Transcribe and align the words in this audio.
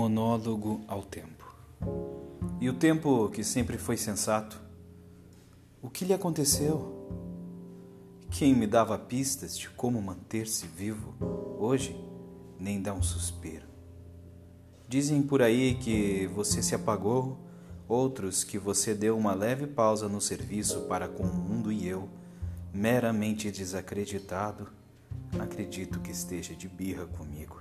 Monólogo 0.00 0.80
ao 0.88 1.02
tempo. 1.02 1.54
E 2.58 2.70
o 2.70 2.72
tempo 2.72 3.28
que 3.28 3.44
sempre 3.44 3.76
foi 3.76 3.98
sensato, 3.98 4.58
o 5.82 5.90
que 5.90 6.06
lhe 6.06 6.14
aconteceu? 6.14 7.06
Quem 8.30 8.54
me 8.54 8.66
dava 8.66 8.96
pistas 8.96 9.58
de 9.58 9.68
como 9.68 10.00
manter-se 10.00 10.66
vivo, 10.66 11.14
hoje 11.58 11.94
nem 12.58 12.80
dá 12.80 12.94
um 12.94 13.02
suspiro. 13.02 13.66
Dizem 14.88 15.20
por 15.20 15.42
aí 15.42 15.74
que 15.74 16.26
você 16.28 16.62
se 16.62 16.74
apagou, 16.74 17.36
outros 17.86 18.42
que 18.42 18.56
você 18.56 18.94
deu 18.94 19.18
uma 19.18 19.34
leve 19.34 19.66
pausa 19.66 20.08
no 20.08 20.18
serviço 20.18 20.86
para 20.88 21.08
com 21.08 21.24
o 21.24 21.34
mundo 21.34 21.70
e 21.70 21.86
eu, 21.86 22.08
meramente 22.72 23.50
desacreditado, 23.50 24.66
acredito 25.38 26.00
que 26.00 26.10
esteja 26.10 26.54
de 26.54 26.68
birra 26.68 27.04
comigo. 27.04 27.60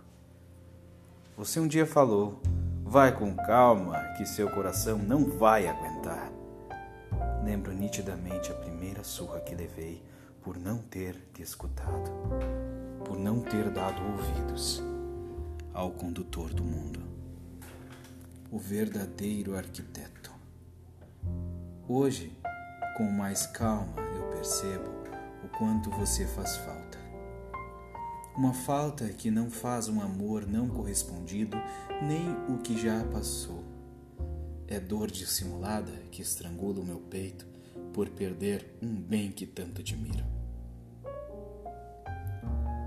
Você 1.39 1.57
um 1.57 1.70
dia 1.70 1.85
falou: 1.85 2.41
vai 2.84 3.17
com 3.17 3.34
calma, 3.34 3.97
que 4.17 4.25
seu 4.25 4.49
coração 4.49 4.97
não 4.97 5.23
vai 5.23 5.70
aguentar. 5.70 6.30
Lembro 7.45 7.71
nitidamente 7.71 8.52
a 8.52 8.55
primeira 8.55 9.05
surra 9.05 9.39
que 9.39 9.55
levei 9.55 10.03
por 10.41 10.57
não 10.57 10.80
ter 10.80 11.16
te 11.33 11.41
escutado, 11.41 12.11
por 13.05 13.17
não 13.17 13.39
ter 13.39 13.70
dado 13.70 14.02
ouvidos 14.02 14.83
ao 15.73 15.91
condutor 15.91 16.53
do 16.53 16.61
mundo, 16.61 16.99
o 18.52 18.59
verdadeiro 18.59 19.55
arquiteto. 19.55 20.33
Hoje, 21.88 22.38
com 22.97 23.09
mais 23.09 23.47
calma, 23.47 24.02
eu 24.17 24.23
percebo 24.35 24.89
o 25.45 25.47
quanto 25.58 25.89
você 25.91 26.27
faz 26.27 26.58
falta 26.58 26.98
uma 28.39 28.53
falta 28.53 29.09
que 29.09 29.30
não 29.30 29.52
faz 29.52 29.89
um 29.89 30.00
amor 30.00 30.47
não 30.47 30.69
correspondido, 30.69 31.58
nem 32.02 32.31
o 32.47 32.59
que 32.59 32.81
já 32.81 33.03
passou. 33.03 33.66
É 34.66 34.80
dor 34.80 35.11
dissimulada 35.11 35.91
que 36.09 36.22
estrangula 36.22 36.80
o 36.80 36.86
meu 36.86 37.00
peito 37.00 37.45
por 37.94 38.08
perder 38.08 38.78
um 38.81 38.95
bem 38.95 39.30
que 39.30 39.45
tanto 39.45 39.81
admiro. 39.81 40.23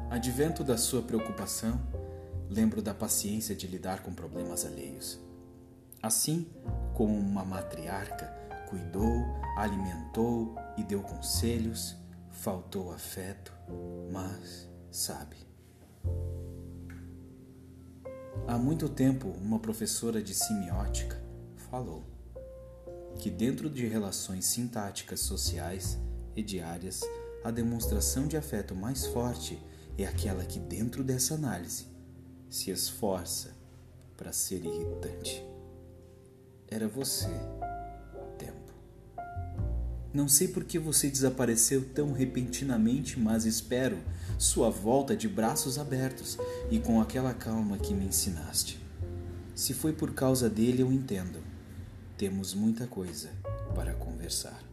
Advento 0.09 0.65
da 0.65 0.79
sua 0.79 1.03
preocupação, 1.03 1.79
lembro 2.49 2.81
da 2.81 2.95
paciência 2.95 3.55
de 3.55 3.67
lidar 3.67 4.03
com 4.03 4.15
problemas 4.15 4.65
alheios. 4.65 5.21
Assim 6.03 6.47
como 6.95 7.15
uma 7.15 7.45
matriarca 7.45 8.27
cuidou, 8.71 9.23
alimentou 9.59 10.55
e 10.79 10.83
deu 10.83 11.03
conselhos, 11.03 11.95
faltou 12.31 12.91
afeto, 12.91 13.53
mas 14.11 14.73
sabe. 14.91 15.52
Há 18.47 18.59
muito 18.59 18.89
tempo, 18.89 19.29
uma 19.41 19.59
professora 19.59 20.23
de 20.23 20.35
semiótica 20.35 21.23
falou 21.71 22.05
que, 23.19 23.31
dentro 23.31 23.71
de 23.71 23.87
relações 23.87 24.47
sintáticas 24.47 25.21
sociais 25.21 25.99
e 26.35 26.43
diárias, 26.43 27.01
a 27.45 27.51
demonstração 27.51 28.27
de 28.27 28.37
afeto 28.37 28.75
mais 28.75 29.07
forte 29.07 29.59
é 29.97 30.05
aquela 30.05 30.45
que, 30.45 30.59
dentro 30.59 31.05
dessa 31.05 31.35
análise, 31.35 31.87
se 32.49 32.71
esforça 32.71 33.57
para 34.17 34.33
ser 34.33 34.65
irritante. 34.65 35.43
Era 36.69 36.89
você 36.89 37.31
não 40.15 40.29
sei 40.29 40.49
por 40.49 40.65
que 40.65 40.79
você 40.79 41.09
desapareceu 41.09 41.85
tão 41.95 42.13
repentinamente, 42.13 43.19
mas 43.19 43.47
espero 43.47 43.99
sua 44.39 44.69
volta 44.69 45.17
de 45.17 45.29
braços 45.29 45.79
abertos 45.79 46.37
e 46.71 46.79
com 46.79 47.01
aquela 47.01 47.33
calma 47.33 47.79
que 47.79 47.95
me 47.95 48.07
ensinaste. 48.07 48.79
Se 49.55 49.73
foi 49.73 49.93
por 49.93 50.13
causa 50.13 50.51
dele, 50.51 50.83
eu 50.83 50.93
entendo. 50.93 51.39
Temos 52.19 52.55
muita 52.55 52.87
coisa 52.87 53.31
para 53.75 53.95
conversar. 53.95 54.72